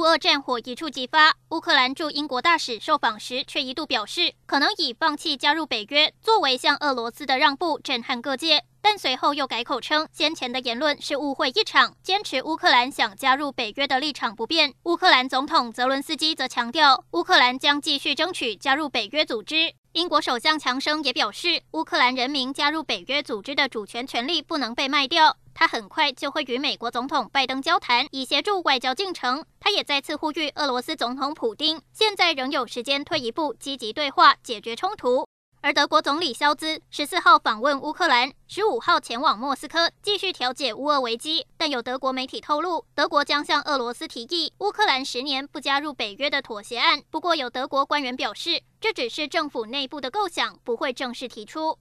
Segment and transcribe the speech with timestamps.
[0.00, 8.64] 乌俄战火一触即发，乌克兰驻英国大使受访时却一度表示，可能以放弃加入北约作为向俄罗斯的让步，震撼各界。
[8.80, 14.72] 但随后又改口称，先前的言论是误会一场，坚持乌克兰想加入北约的立场不变。
[14.84, 19.74] 乌克兰总统泽伦斯基则强调，乌克兰将继续争取加入北约组织。
[19.92, 25.36] 英国首相强生也表示，乌克兰人民加入北约组织的主权权利不能被卖掉。
[25.60, 29.44] 他很快就会与美国总统拜登交谈，以协助外交进程。
[29.60, 35.26] 他也再次呼吁俄罗斯总统普丁，现在仍有时间退一步，积极对话，解决冲突。
[35.60, 41.46] 而德国总理肖兹十四号访问乌克兰，十五号前往莫斯科继续调解乌俄危机。
[41.58, 47.02] 但有德国媒体透露，德国将向俄罗斯提议乌克兰十年不加入北约的妥协案。
[47.10, 51.78] 不过，有德国官员表示，这只是政府内部的构想，不会正式提出。